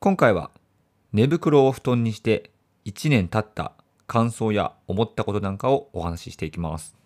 [0.00, 0.52] 今回は
[1.12, 2.52] 寝袋を布団にして
[2.84, 3.72] 1年経った
[4.06, 6.96] 感想や思ったことなんかをお話ししていきます。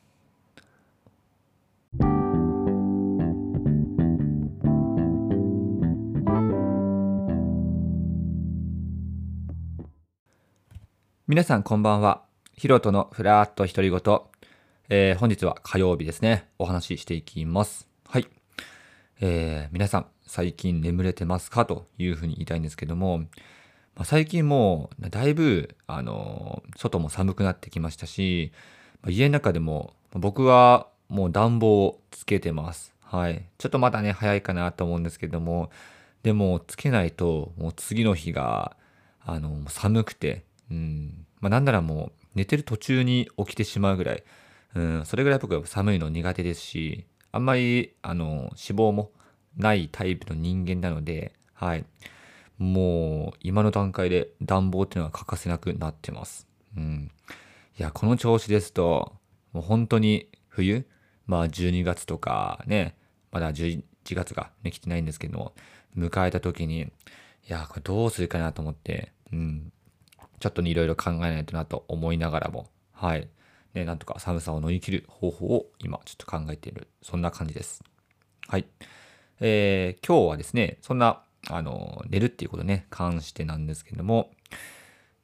[11.27, 12.25] 皆さんこんばんは。
[12.53, 14.21] ヒロトのフラーっと独り言。
[14.91, 16.47] えー、本日は火曜日ですね。
[16.59, 17.89] お話ししていきます。
[18.07, 18.42] はい。
[19.25, 21.65] えー、皆さん、最近眠れてますか？
[21.65, 23.27] というふうに言いたいんですけども、ま
[23.99, 28.51] あ、最近もうだいぶ、あの外も寒くなってきましたし、
[29.01, 32.97] まあ、家の中でも僕はもう暖房をつけてます。
[33.01, 33.45] はい。
[33.59, 35.71] ちょっとまだね、早いかなと思うんですけども、
[36.25, 38.77] でもつけないともう次の日が、
[39.25, 44.25] あの、寒くて、うん、まあ、なんならもう寝てる途中に起きてしまうぐらい、
[44.75, 49.11] うん、それぐらい僕は寒いの苦手ですし、あんまり、あの、脂肪も
[49.57, 51.85] ないタイプの人間なので、はい。
[52.59, 56.47] もう今の段階で暖房っていうのは欠かせなくなってます。
[56.77, 57.11] うん。
[57.79, 59.15] いや、この調子ですと、
[59.53, 60.87] もう本当に冬、
[61.27, 62.97] まあ12月とかね、
[63.31, 65.55] まだ11月がね、来てないんですけども、
[65.97, 66.91] 迎えた時に、い
[67.49, 69.73] や、これどうするかなと思って、うん。
[70.39, 73.29] ちょっとね、いろいろ考えないとなと思いながらも、はい。
[73.75, 77.83] ね、なんとか寒さを乗り切る方法を今ちょっと考えている、そんな感じです。
[78.49, 78.67] はい。
[79.41, 84.31] えー、今日はですね、そんな、あの、寝るっていうことね、関してなんですけども、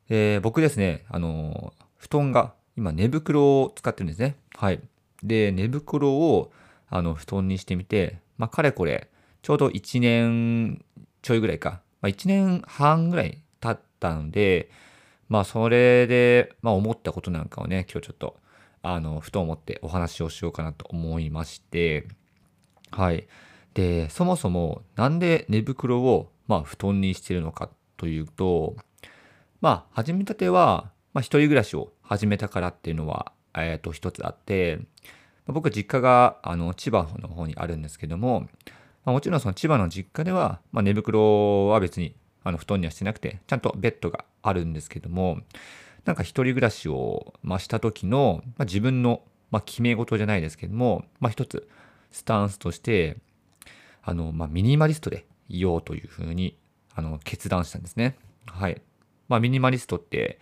[0.08, 4.36] えー、僕ですね、あの、布団が、今寝袋を使ってるんですね。
[4.56, 4.80] はい。
[5.22, 6.52] で、寝袋を、
[6.88, 9.08] あの、布団にしてみて、まあ、かれこれ、
[9.42, 10.84] ちょうど1年
[11.22, 14.70] ちょいぐらいか、まあ、1年半ぐらい経ったので、
[15.28, 18.36] まあ、それで、まあ、思ったことなんかをね、今日ちょっと、
[18.82, 22.06] あの、ふと思ってお話をしようかなと思いまして、
[22.90, 23.26] はい。
[23.74, 28.76] で、そもそもなんで寝袋をまあ布団にしてるのかというと、
[29.60, 34.80] まあ始めたては、まあ、一人暮らしを始めたからっていうのは、え、ー、と一つあって、
[35.46, 38.48] 僕実家があの千葉の方にあるんですけども、
[39.04, 42.14] まあ、もちろんその千葉の実家では、まあ、寝袋は別に
[42.48, 45.40] あの布団にはしてなくて、ちゃんとベッドがあるんですけども、
[46.06, 49.20] なんか一人暮らしを、ま、した時の、ま、自分の、
[49.50, 51.68] ま、決め事じゃないですけども、まあ、一つ
[52.10, 53.18] スタンスとして、
[54.02, 56.56] あの、ま、ミニマリストでいようというふうに、
[56.94, 58.16] あの、決断したんですね。
[58.46, 58.80] はい。
[59.28, 60.38] まあ、ミニマリストって、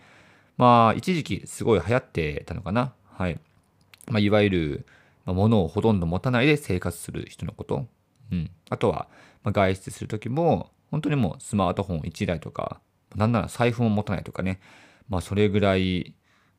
[0.57, 2.93] まあ、一時期すごい流行ってたのかな。
[3.11, 3.39] はい。
[4.07, 4.85] まあ、いわゆる、
[5.25, 7.85] ま、物をほとんど持たないで生活する人のこと。
[8.31, 8.49] うん。
[8.69, 9.09] あとは、
[9.43, 12.81] ま、外出するときも、本当にもうスマートフォン1台とか、
[13.15, 14.59] なんなら財布も持たないとかね。
[15.09, 16.15] まあ、それぐらい、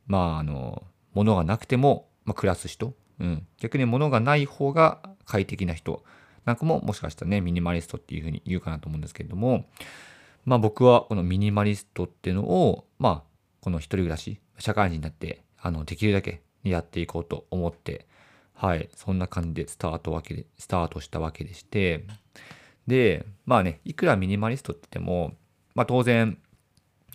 [0.06, 0.84] まあ、あの、
[1.15, 2.94] 物がなくても、まあ、暮らす人。
[3.21, 3.47] うん。
[3.59, 6.03] 逆に物がない方が快適な人。
[6.44, 9.66] なんかももしかしたらね、ミニマリストっていうふうに言うかなと思うんですけれども、
[10.47, 13.22] まあ僕はこのミニマリストっていうのを、まあ
[13.60, 18.06] この一人暮らし、社会人になって、あの、できるだけやっていこうと思って、
[18.55, 22.06] はい、そんな感じでスタートわけで、スタートしたわけでして、
[22.88, 25.34] で、まあね、いくらミニマリストって言っても、
[25.76, 26.38] まあ当然、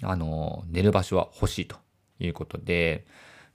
[0.01, 1.75] あの、寝る場所は欲しいと
[2.19, 3.05] いうことで、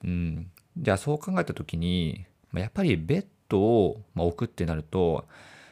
[0.03, 5.25] うん、じゃあそう考えた時に、やっぱりベッドを置くってなると、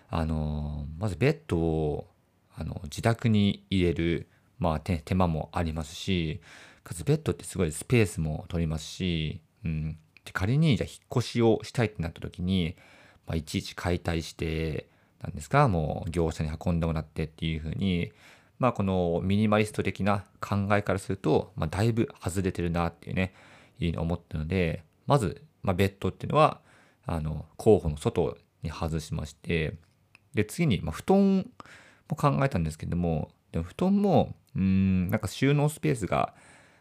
[0.09, 2.07] あのまずベッドを
[2.55, 6.41] あの自宅に入れる、まあ、手間もありますし
[6.83, 12.75] かつベッドってすごいスペースも取りますし、うん、で仮にじゃ引っ越しをしたいってなった時に、
[13.27, 14.87] まあ、いちいち解体して
[15.21, 15.67] なんですか？
[15.67, 18.11] もう業者に運んでもらってっていうふうに。
[18.59, 23.33] まあこのミニマリスト的な考えからすると、まあ、だいぶ外れてるなっていうね
[23.79, 26.59] いうふうに思ったのでまず、まあ、ベッドっていうのは
[27.05, 29.75] あの候補の外に外しまして
[30.37, 31.49] で、次に、まあ、布団
[32.09, 36.35] も考えたんですけども、でも布団も、うん、なんか収納スペースが、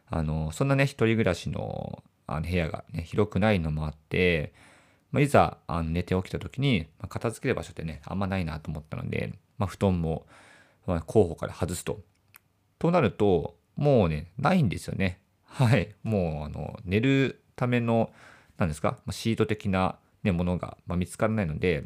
[0.09, 4.53] あの、そんなね、一人暮らしのあの部屋が、ね、広くないのもあって、
[5.13, 10.27] まあ、いざあの寝て起きた時に、まあ、片付ける場所ってね、あんまないなと思ったので、まあ、布団も、
[10.87, 12.01] まあ、候補から外すと。
[12.79, 15.21] となると、もうね、ないんですよね。
[15.45, 15.95] はい。
[16.03, 18.11] もう、あの、寝るための、
[18.59, 21.85] 何ですか、まあ、シート的な、ね、ものが、まあ、見つからないので、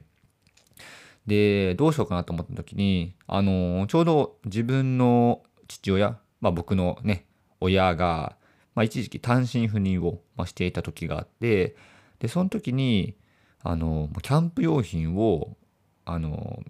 [1.26, 7.26] で、どうしようかなと思った時に、あの、ちょうど自分の父親、まあ僕のね、
[7.61, 8.37] 親が、
[8.75, 11.76] まあ一時期単身赴任を、まあ、していた時があって、
[12.20, 13.17] で、その時に、
[13.62, 15.56] あの、キャンプ用品を、
[16.05, 16.62] あの、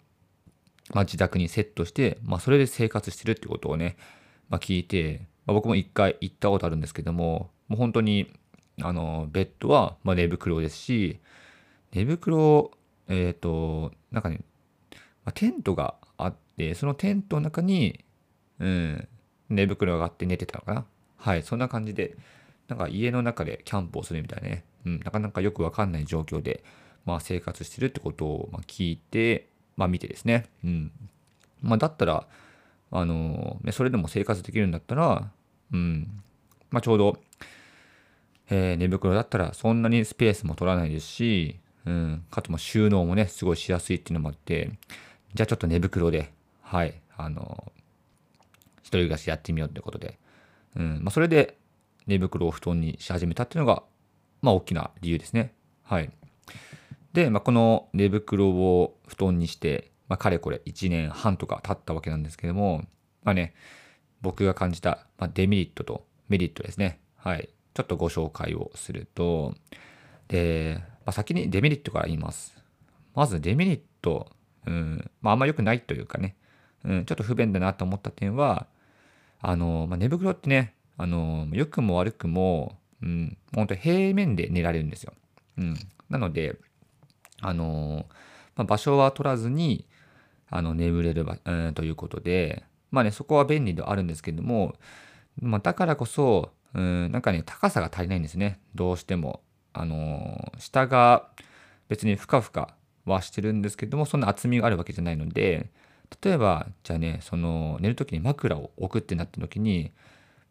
[0.93, 3.97] まあ自宅にセットして、まあそれで生活してるってことをね、
[4.49, 8.33] まあ聞いて、まあ、僕も一回行ったことあるんですけども、もう本当に、
[8.83, 11.21] あの、ベッドは、まあ、寝袋ですし、
[11.93, 12.71] 寝袋
[13.11, 14.41] えっ、ー、と、なんかね、
[15.25, 18.05] まあ、テントがあって、そのテントの中に、
[18.61, 19.09] うん、
[19.49, 20.87] 寝袋があって寝てたのかな。
[21.17, 22.17] はい、そんな感じで、
[22.69, 26.65] なんか家の中でキャンプをするみたいなね、うん、なかなかよくわかんない状況で、
[27.05, 30.93] まあ、生活してるってことを、ま聞いて、まあ、見てですね、うん。
[31.63, 32.27] まあ、だったら、
[32.91, 35.31] あのー、それでも生活できるんだったら、
[35.73, 36.23] うん、
[36.71, 37.19] まあ、ちょうど、
[38.51, 44.71] えー、寝袋だったらそんなにスペースも取らないですし、うん、かつも収納もね、すごいしやすいっていうのもあって、
[45.35, 48.41] じゃあちょっと寝袋で、はい、あのー、
[48.81, 50.19] 一人暮らしやってみようってことで、
[50.77, 51.57] うん、まあ、それで
[52.07, 53.85] 寝袋を布団にし始めたっていうのが、
[54.43, 55.55] まあ、大きな理由ですね。
[55.83, 56.11] はい。
[57.13, 62.85] で、まあ、この寝袋を布団にして、まあ、かれこれ1年半とか経ったわけなんですけども、
[63.23, 63.55] まあね、
[64.23, 67.01] 僕が感じた、まデメリットとメリットですね。
[67.17, 67.49] はい。
[67.75, 69.55] ちょっとご紹介をすると、
[70.29, 72.57] で、まあ、先にデメリットから言います。
[73.15, 74.31] まずデメリット、
[74.67, 76.37] うん、まあ、あんま良くないというかね、
[76.85, 78.67] うん、ちょっと不便だなと思った点は、
[79.41, 85.13] あの、まあ、寝袋ってね、あの、良くも悪くも、うん、本当平面で寝られるんですよ。
[85.59, 85.77] うん。
[86.09, 86.57] なので、
[87.41, 88.07] あの、
[88.57, 89.87] まあ、場所は取らずに、
[90.51, 94.75] あの、眠れる場、うん、ということで、まあね、そこは便利ではあるんですけども、
[95.41, 98.61] まあ、だからこそ、うん、なんかね、高さが足りないんですね。
[98.75, 99.43] どうしても。
[99.73, 101.29] あの下が
[101.89, 102.75] 別にふかふか
[103.05, 105.71] はしてるんですけども、そんな厚みがあるわけじゃないので、
[106.23, 109.93] 例えば、じゃあね、その、寝る時に枕を置くってなった時に、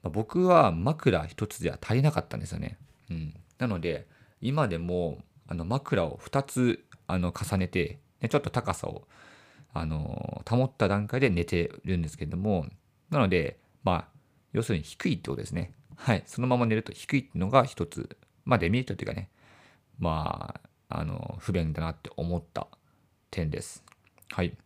[0.03, 2.77] まあ、僕は枕一つでは足りなかったんですよね。
[3.09, 3.33] うん。
[3.57, 4.07] なので、
[4.41, 9.07] 今でも、あの、枕を2つ、あの、重ねて、ね、ちょっと高さを、
[9.73, 12.67] あの、保った段階で寝てるんですけれども、
[13.09, 14.07] なので、まあ、
[14.53, 15.73] 要するに低いってことですね。
[15.95, 16.23] はい。
[16.25, 19.29] そのまま寝ると低いっていうのが一つ、まあ、デメリットっていうかね、
[19.99, 20.59] ま
[20.89, 22.67] あ、あの、不便だなって思った
[23.29, 23.83] 点です。
[24.29, 24.57] はい。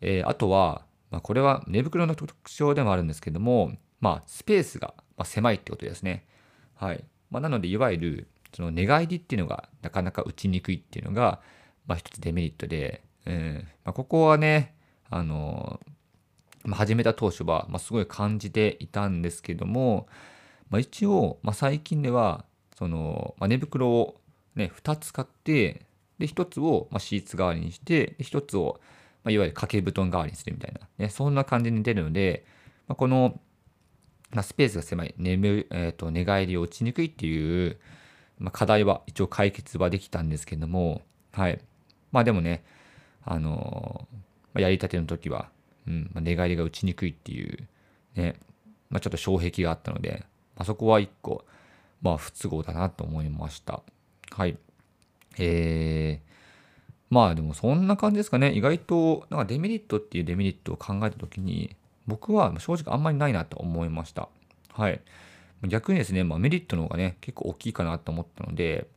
[0.00, 4.94] えー、あとは、まあ、これは寝袋の特徴でもあるんですけども、まあ、スペースが
[5.24, 6.26] 狭いってことですね。
[6.74, 7.04] はい。
[7.30, 11.40] まあ、なので、いわゆる、その寝返りっていうのがなかなか打ちにくいっていうのが、
[11.86, 14.74] まあ、一つデメリットで、うんまあ、ここはね、
[15.08, 15.80] あの、
[16.64, 20.08] まあ、始めた当初は、まあ、すごい感じていたんですけども、
[20.68, 22.44] まあ、一応、まあ、最近では、
[22.76, 24.20] その、まあ、寝袋を
[24.56, 25.86] ね、2つ買って、
[26.18, 28.80] で、1つを、まあ、シーツ代わりにして、で、1つを、
[29.22, 32.44] まあ、いわゆる掛け布団代わりにするみたいな、ね、そんな感じに出るので、
[32.88, 33.40] まあ、この、
[34.32, 37.78] ま、スペースが狭い、眠えーと、寝返りを打ちにくいっていう、
[38.38, 41.02] まあ、課題は一応解決はできたんですけども、
[41.32, 41.60] はい。
[42.10, 42.64] まあでもね、
[43.24, 44.08] あの、
[44.54, 45.48] まあ、やりたての時は、
[45.86, 47.68] うんまあ、寝返りが打ちにくいっていう、
[48.14, 48.36] ね、
[48.90, 50.24] まあ、ちょっと障壁があったので、
[50.56, 51.44] まあ、そこは一個、
[52.00, 53.82] まあ不都合だなと思いました。
[54.30, 54.58] はい。
[55.38, 56.32] えー、
[57.10, 58.52] まあでもそんな感じですかね。
[58.52, 61.76] 意外と、なんかデメリットっていうデメリットを考えた時に、
[62.06, 64.28] 僕は正直あんまりないなと思いました。
[64.72, 65.00] はい。
[65.68, 68.88] 逆にですね、まあ、メリットの方がね、結構大きいかなと思ったので、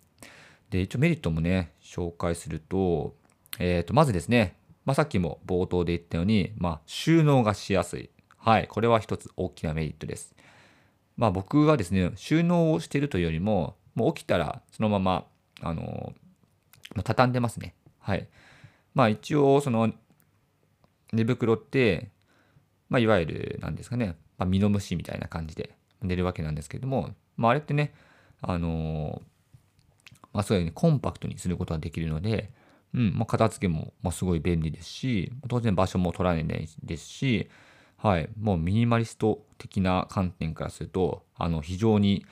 [0.71, 3.15] で、一応メリットもね、紹介すると、
[3.59, 4.55] えっ、ー、と、まずですね、
[4.85, 8.09] まあ、さっきも冒頭で言ったように、まあ、収納がしやすい。
[8.37, 8.67] はい。
[8.67, 10.35] これは一つ大きなメリットです。
[11.17, 15.25] まあ、僕はですね、収納をしているというよりも、もう起きたらそのまま、
[15.61, 16.13] あの、
[17.03, 17.73] 畳んでますね。
[17.99, 18.27] はい。
[18.93, 19.91] まあ、一応、その、
[21.13, 22.09] 寝袋って、
[22.89, 27.93] まあ、いわゆる、なんですかね、まあ、ミノムシみたいな感じで寝るわけなんですけども、まあ、あれってね、
[28.41, 29.21] あの
[30.33, 32.51] まあ、そういうふうにコンパクトにすることができるので、
[32.93, 37.49] うん、まあ、片付けも、まあ、すごい便利ですし、当然場所も取られないですし、
[37.97, 42.25] はい、もうミニマリスト的な観点からすると、あの、非常に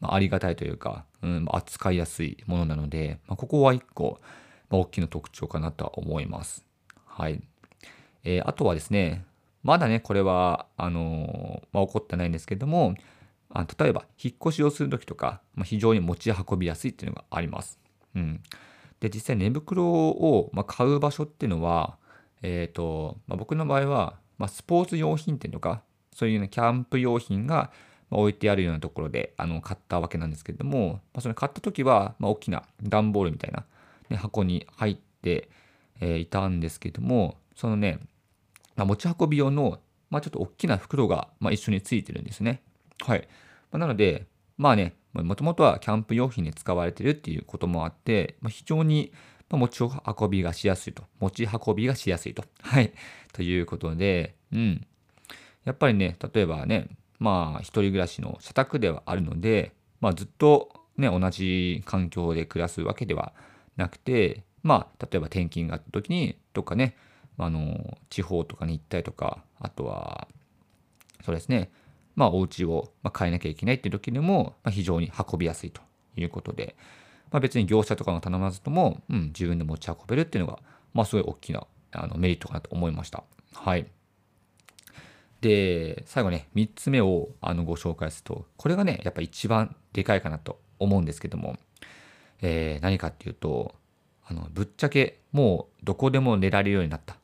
[0.00, 4.20] ありがたいというか、うん、扱いやすいものなので、まあ、ここは一個、
[4.70, 6.64] まあ、大きな特徴かなとは思います。
[7.04, 7.42] はい。
[8.24, 9.24] えー、あとはですね、
[9.62, 12.94] まだね、これは、あのまあ、起こってないんですけども、
[13.50, 17.78] あ例えば、引っ越しをするときとか、まあ、非常に持ち運びやすいっていうのがあります。
[18.14, 18.42] うん。
[19.00, 21.96] で、実際寝袋を、ま買う場所っていうのは、
[22.42, 25.82] えっ、ー、と、まあ、僕の場合は、まスポーツ用品店とか、
[26.14, 27.70] そういうね、キャンプ用品が
[28.10, 33.64] 置いてあるようなところであの買ったわけなんですけども、まあ、それ買った時は、ま大きな段ボールみたいな、
[34.08, 35.48] ね、箱に入って、
[36.00, 38.00] えー、いたんですけども、そのね、
[38.78, 42.62] まあ、持ち運び用の、まあ、ちょっと大きな袋が、まあ、一緒についてるんですね。
[43.04, 43.28] はい。
[43.72, 49.12] まあ、なので、まあね、もともとはキャンプ用品に使われてるっていうこともあって、まあ、非常に
[49.50, 51.02] 持ち運びがしやすいと。
[51.18, 52.44] 持ち運びがしやすいと。
[52.62, 52.92] はい。
[53.34, 54.86] ということで、うん。
[55.64, 63.32] やっぱりね、例えばね、まあ、一人暮らしの社宅ではあるので、まあ、ずっとね、同じ環境で暮らすわけでは
[63.76, 66.96] なくて、まあ、例えば転勤があった時に、どっかね、
[67.38, 70.28] あの地方とかに行ったりとかあとは
[71.24, 71.70] そうですね、
[72.16, 75.82] まあ、お家を変えなきゃいけないっていう時にも、非常に運びやすいと
[76.16, 76.74] いうことで、
[77.30, 80.58] まあ、別に業者とかの頼まずとも、うん、自分で持ち運べるっていうのが、
[80.94, 83.24] まあ、すごい大きなあのメリットかなと思いました。
[83.52, 83.86] はい。
[85.42, 91.58] で、最後ね、3つ目をあのご紹介すると、これがね、やっぱ一番でかいかなと思うんですけども、
[92.40, 93.74] えー、何かっていうと、
[94.26, 97.17] あのぶっちゃけもうどこでも寝られるようになった。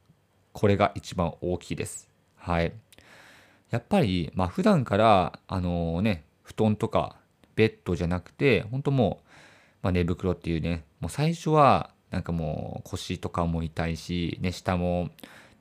[0.55, 2.09] これが一番大きいです。
[2.37, 2.73] はい。
[3.71, 7.17] やっぱり、まあ普段から、あのね、布団とか
[7.57, 9.29] ベッドじゃなくて、本当もう、
[9.83, 15.11] まあ、寝袋っていうね、もう最初は、なんかもう腰とかも痛いし、ね、下も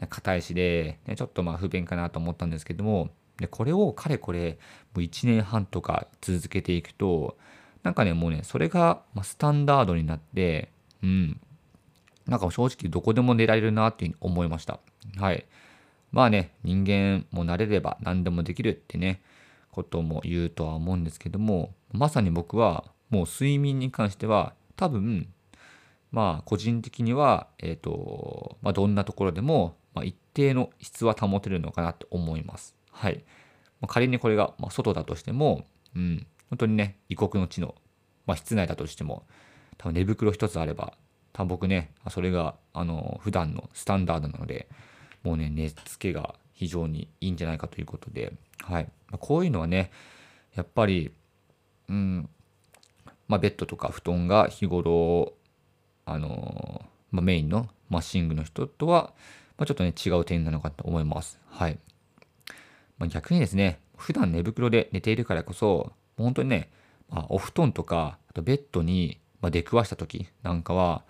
[0.09, 4.59] 硬いしで、ね、ちょっとまあ不便かなと思ったんですけども、でこれをかれこれ
[4.93, 7.37] もう1年半とか続けていくと、
[7.81, 10.69] なんかね、もうね、それがスタンダードになって、
[11.01, 11.41] うん。
[12.27, 14.79] なんか正直どこでも寝られるなっていうふうに思いました。
[15.17, 15.45] はい。
[16.11, 19.21] まあね、人間も慣れれば何でもできるってね、
[19.71, 25.27] ことも言うとは思うんですけども、まさに僕はもう睡眠に関しては多分、
[26.11, 32.75] まあ個人的には、えっ、ー、と、まあどんなところでも、ま、一定の質は保てるのかなと思います。
[32.91, 33.23] はい。
[33.81, 35.65] ま、仮にこれが、ま、外だとしても、
[35.95, 37.75] うん、本当にね、異国の地の、
[38.25, 39.25] まあ、室内だとしても、
[39.77, 40.93] 多分寝袋一つあれば、
[41.33, 44.67] 多分僕ね、それが、あの、普段のスタンダードなので、
[45.23, 48.89] もうね、寝つけが非常にいいんじゃないかということで、はい。
[49.09, 49.91] ま、こういうのはね、
[50.55, 51.11] やっぱり、
[51.89, 52.29] うん、
[53.27, 55.33] まあ、ベッドとか布団が日頃、
[56.05, 59.13] あのまあ、メインのマッシングの人とは、
[59.57, 61.39] まあ、ちょっとね、違う点なのかと思います。
[61.49, 61.79] はい。
[62.97, 66.69] ま、逆にですね、普段寝袋で寝ているからこそ、本当にね、
[67.09, 71.03] ま、お布団とか、あとベッドに、ま出くわした時なんかは、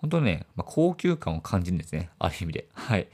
[0.00, 2.10] 本当ね、まあ、高級感を感じるんですね。
[2.18, 2.68] ある意味で。
[2.72, 3.08] はい。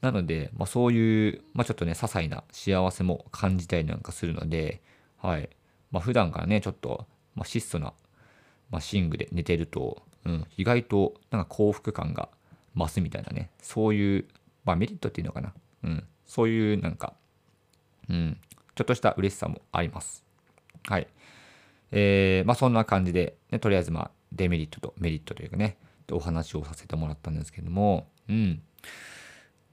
[0.00, 4.82] なので、まあ、そういう、まあ、ちょっとね、些細な幸せも感じたりなんかするので、
[5.18, 5.48] はい。
[5.90, 7.92] まあ、普段からね、ちょっと、まあ、質素な、
[8.70, 12.28] まあ、寝具で寝てると、うん、意外となんか幸福感が
[12.76, 14.24] 増すみたいなね、そういう、
[14.64, 15.54] まあ、メリットっていうのかな。
[15.84, 16.04] うん。
[16.26, 17.14] そういうなんか、
[18.08, 18.38] うん、
[18.74, 20.24] ちょっとした嬉しさもあります。
[20.88, 21.06] はい。
[21.92, 25.76] えー、まあそんな感じで、ね、とりあえずまあデメリットとメリットというかね、
[26.12, 28.62] お話をさせてもらったんですけども、うん。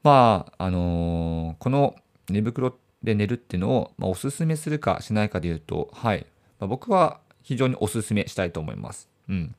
[0.04, 1.96] まあ、あのー、この
[2.30, 6.26] 寝袋で寝るっていうのを、まあ、おすすめするかしないかで言うと、はい。
[6.60, 9.10] まあ、僕は非常におすすめしたいと思います。
[9.30, 9.56] うん。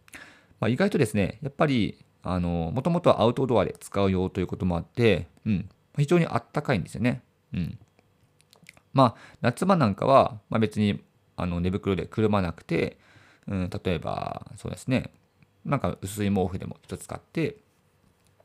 [0.60, 5.68] まあ、意外とですね、やっぱり、あのー、もともとはアウトドアで使うよということもあって、うん。
[5.96, 7.22] 非常にあったかいんですよね。
[7.52, 7.78] うん。
[8.92, 11.02] まあ、夏場なんかは、まあ、別に
[11.36, 12.98] あの寝袋でくるまなくて、
[13.48, 15.10] うん、例えば、そうですね、
[15.64, 17.56] なんか薄い毛布でも一つ使って、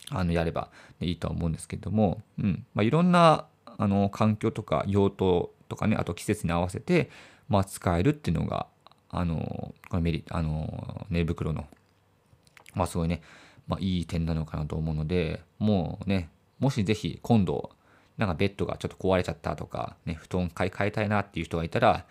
[0.10, 0.70] あのやれば
[1.02, 2.66] いいと思うんですけども、うん。
[2.74, 3.46] まあ、いろんな
[3.78, 7.10] あの環境とか用途とかね、あと季節に合わせて、
[7.50, 8.68] まあ、使えるっていうのが、
[9.10, 11.68] あの、このメリあの寝袋の、
[12.74, 13.22] まあ、すごいね、
[13.68, 17.72] まあ、いい点なのかなと思うので、もうね、もしぜひ今度、
[18.18, 22.06] なんかベッドがちょっと壊れちゃったとか、ね、布団買い替えたいなっていう人がいたら、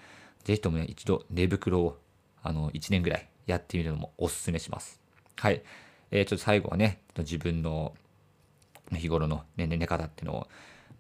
[0.45, 1.99] ぜひともね、一度寝袋を、
[2.43, 5.01] あの、1年ぐらいやってみるのもおすすめします。
[5.37, 5.63] はい。
[6.11, 7.95] えー、ちょっと最後はね、自分の
[8.93, 10.49] 日頃の、ね、寝方っていうのを、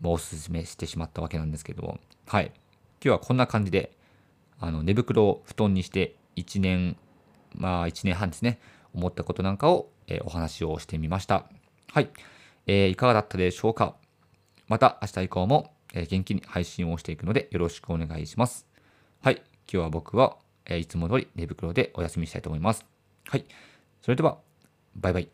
[0.00, 2.46] もうおすすめしてしまったわけなんですけども、はい。
[2.46, 2.54] 今
[3.02, 3.92] 日はこんな感じで、
[4.60, 6.96] あの、寝袋を布団にして1年、
[7.54, 8.58] まあ1年半ですね、
[8.94, 11.46] 思ったことなんかを、えー、お話をしてみました。
[11.92, 12.10] はい。
[12.66, 13.96] えー、いかがだったでしょうか？
[14.68, 18.66] また明日以降も、え元気に配信をしていくのでよろしくお願いします。
[19.22, 19.36] はい。
[19.36, 20.36] 今日は僕は、
[20.68, 22.84] えいつも通り寝袋でお休みしたいと思います。
[23.28, 23.44] はい。
[24.02, 24.38] それでは、
[24.94, 25.28] バイバイ。